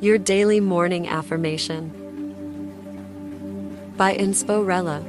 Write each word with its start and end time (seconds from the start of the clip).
Your 0.00 0.18
Daily 0.18 0.60
Morning 0.60 1.08
Affirmation 1.08 1.90
by 3.96 4.14
Insporella. 4.16 5.02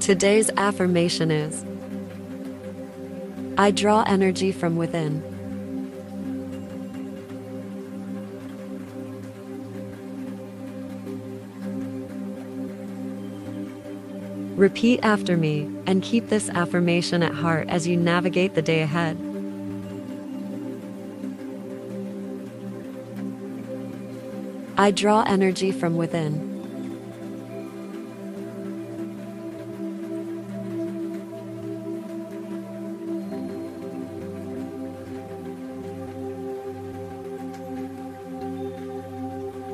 Today's 0.00 0.50
affirmation 0.56 1.30
is 1.30 1.64
I 3.56 3.70
draw 3.70 4.02
energy 4.06 4.52
from 4.52 4.76
within. 4.76 5.35
Repeat 14.66 14.98
after 15.04 15.36
me 15.36 15.70
and 15.86 16.02
keep 16.02 16.28
this 16.28 16.50
affirmation 16.50 17.22
at 17.22 17.32
heart 17.32 17.68
as 17.68 17.86
you 17.86 17.96
navigate 17.96 18.56
the 18.56 18.62
day 18.62 18.82
ahead. 18.82 19.16
I 24.76 24.90
draw 24.90 25.22
energy 25.22 25.70
from 25.70 25.96
within. 25.96 26.34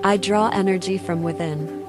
I 0.04 0.18
draw 0.18 0.50
energy 0.50 0.98
from 0.98 1.22
within. 1.22 1.81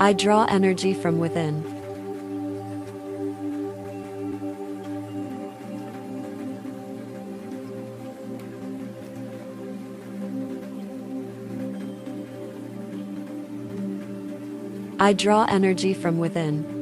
I 0.00 0.12
draw 0.12 0.44
energy 0.44 0.94
from 0.94 1.18
within. 1.18 1.64
I 15.00 15.12
draw 15.12 15.46
energy 15.48 15.94
from 15.94 16.18
within. 16.18 16.77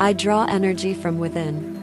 I 0.00 0.12
draw 0.12 0.44
energy 0.44 0.94
from 0.94 1.18
within. 1.18 1.76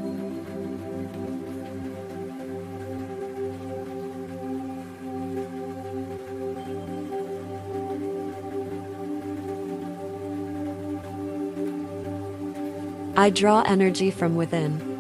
I 13.17 13.29
draw 13.29 13.63
energy 13.67 14.11
from 14.11 14.37
within. 14.37 14.94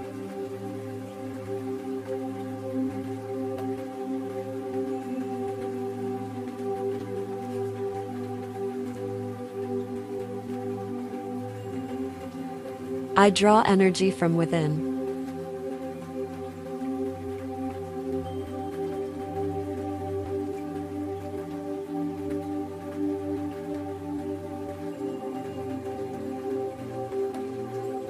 I 13.17 13.29
draw 13.29 13.61
energy 13.65 14.11
from 14.11 14.35
within. 14.35 14.93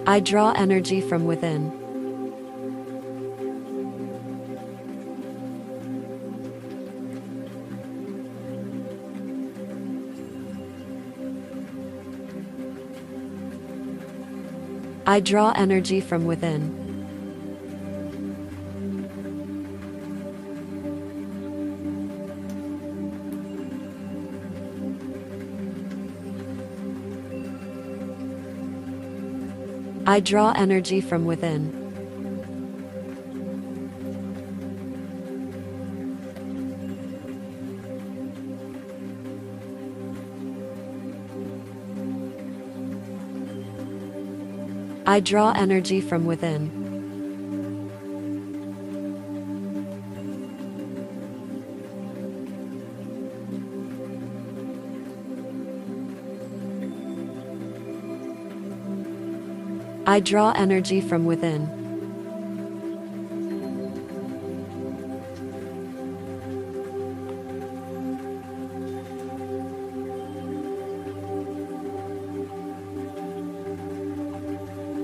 I 0.07 0.19
draw 0.19 0.53
energy 0.53 1.01
from 1.01 1.25
within. 1.25 1.84
I 15.15 15.21
draw 15.21 15.53
energy 15.55 16.01
from 16.01 16.25
within. 16.25 16.59
I 30.05 30.19
draw 30.19 30.51
energy 30.51 30.99
from 30.99 31.23
within. 31.23 31.84
I 45.07 45.19
draw 45.19 45.51
energy 45.51 46.01
from 46.01 46.25
within. 46.25 46.83
I 60.07 60.19
draw 60.19 60.53
energy 60.55 61.01
from 61.01 61.25
within. 61.25 61.84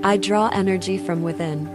I 0.04 0.16
draw 0.16 0.48
energy 0.48 0.98
from 0.98 1.22
within. 1.22 1.68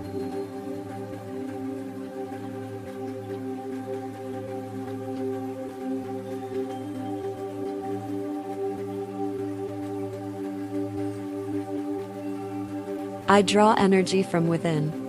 I 13.30 13.42
draw 13.42 13.76
energy 13.78 14.24
from 14.24 14.50
within. 14.50 15.07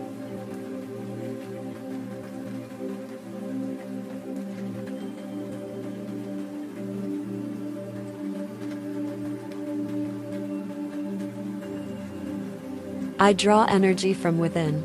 I 13.21 13.33
draw 13.33 13.65
energy 13.65 14.15
from 14.15 14.39
within. 14.39 14.85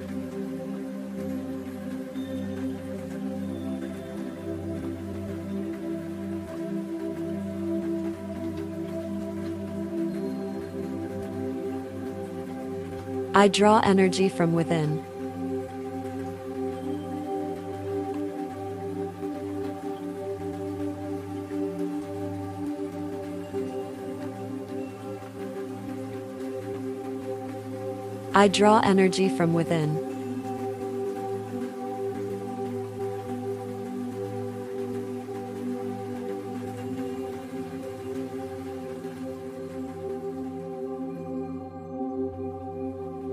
I 13.36 13.48
draw 13.48 13.82
energy 13.84 14.30
from 14.30 14.54
within. 14.54 15.06
I 28.36 28.48
draw 28.48 28.80
energy 28.84 29.30
from 29.30 29.54
within. 29.54 29.96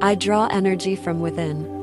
I 0.02 0.14
draw 0.14 0.48
energy 0.48 0.96
from 0.96 1.20
within. 1.20 1.79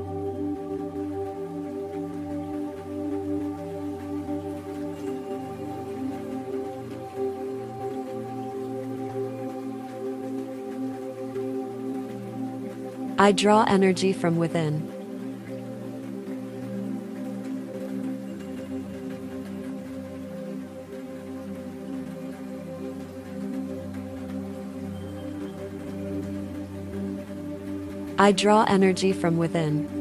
I 13.20 13.32
draw 13.32 13.64
energy 13.68 14.14
from 14.14 14.38
within. 14.38 14.94
I 28.20 28.32
draw 28.32 28.66
energy 28.68 29.14
from 29.14 29.38
within. 29.38 29.97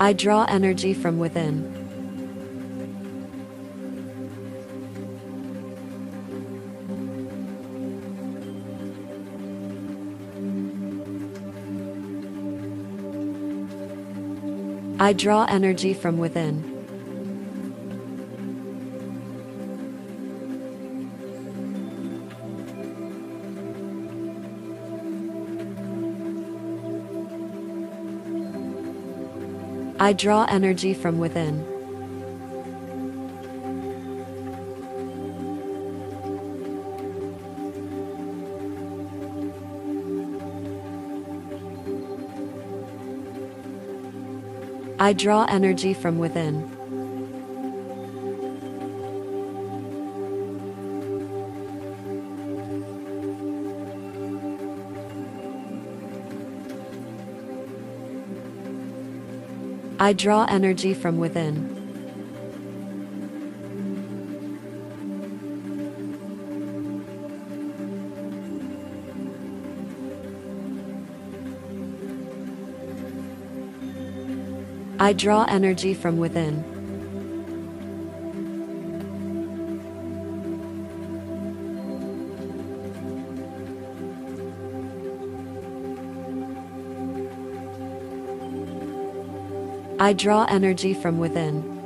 I 0.00 0.12
draw 0.12 0.44
energy 0.44 0.94
from 0.94 1.18
within. 1.18 1.74
I 15.00 15.12
draw 15.12 15.46
energy 15.48 15.94
from 15.94 16.18
within. 16.18 16.77
I 30.00 30.12
draw 30.12 30.46
energy 30.48 30.94
from 30.94 31.18
within. 31.18 31.66
I 45.00 45.12
draw 45.12 45.46
energy 45.48 45.94
from 45.94 46.18
within. 46.18 46.77
I 60.08 60.14
draw 60.14 60.46
energy 60.48 60.94
from 60.94 61.18
within. 61.18 61.52
I 74.98 75.12
draw 75.12 75.44
energy 75.44 75.92
from 75.92 76.16
within. 76.16 76.77
I 90.00 90.12
draw 90.12 90.44
energy 90.48 90.94
from 90.94 91.18
within. 91.18 91.76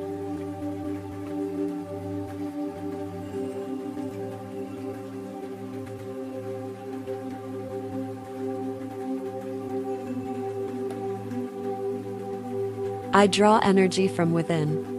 I 13.14 13.26
draw 13.26 13.60
energy 13.62 14.08
from 14.08 14.32
within. 14.34 14.91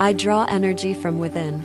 I 0.00 0.12
draw 0.12 0.44
energy 0.44 0.94
from 0.94 1.18
within. 1.18 1.60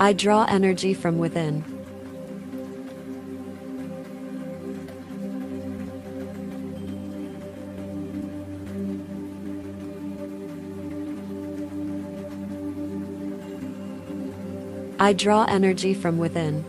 I 0.00 0.12
draw 0.12 0.46
energy 0.48 0.94
from 0.94 1.18
within. 1.18 1.77
I 15.00 15.12
draw 15.12 15.44
energy 15.44 15.94
from 15.94 16.18
within. 16.18 16.64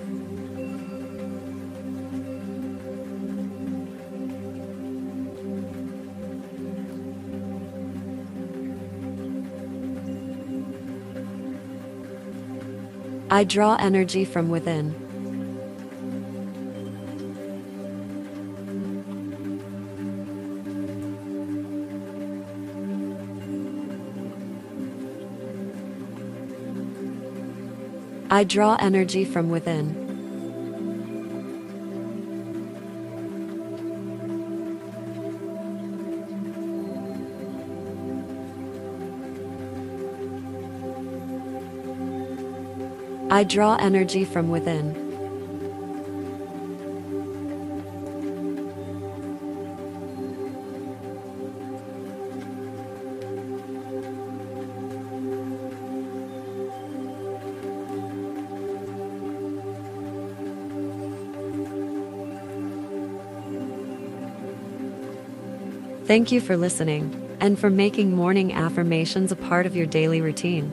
I 13.31 13.43
draw 13.43 13.77
energy 13.79 14.25
from 14.25 14.49
within. 14.49 15.08
I 28.31 28.43
draw 28.43 28.77
energy 28.79 29.25
from 29.25 29.49
within. 29.49 30.07
I 43.31 43.43
draw 43.43 43.77
energy 43.77 44.25
from 44.25 44.49
within. 44.49 45.08
Thank 66.09 66.31
you 66.31 66.41
for 66.41 66.57
listening 66.57 67.37
and 67.39 67.59
for 67.59 67.69
making 67.69 68.15
morning 68.15 68.51
affirmations 68.51 69.31
a 69.31 69.35
part 69.35 69.67
of 69.67 69.75
your 69.75 69.85
daily 69.85 70.21
routine. 70.21 70.71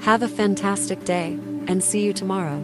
Have 0.00 0.24
a 0.24 0.28
fantastic 0.28 1.04
day 1.04 1.38
and 1.68 1.80
see 1.80 2.04
you 2.04 2.12
tomorrow. 2.12 2.60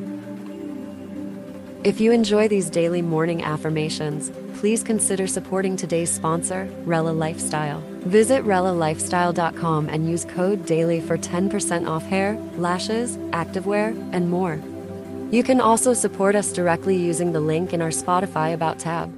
If 1.85 2.01
you 2.01 2.11
enjoy 2.11 2.49
these 2.49 2.69
daily 2.69 3.01
morning 3.01 3.45
affirmations, 3.45 4.33
please 4.59 4.83
consider 4.83 5.29
supporting 5.29 5.77
today's 5.77 6.11
sponsor, 6.11 6.69
Rella 6.85 7.13
Lifestyle. 7.13 7.81
Visit 8.01 8.43
RellaLifestyle.com 8.43 9.89
and 9.89 10.11
use 10.11 10.25
code 10.25 10.67
DAILY 10.67 11.01
for 11.01 11.17
10% 11.17 11.89
off 11.89 12.03
hair, 12.03 12.37
lashes, 12.57 13.19
activewear, 13.31 13.97
and 14.13 14.31
more. 14.31 14.61
You 15.31 15.45
can 15.45 15.61
also 15.61 15.95
support 15.95 16.35
us 16.35 16.53
directly 16.53 16.97
using 16.97 17.31
the 17.31 17.39
link 17.39 17.73
in 17.73 17.81
our 17.81 17.91
Spotify 17.91 18.53
About 18.53 18.81
tab. 18.81 19.17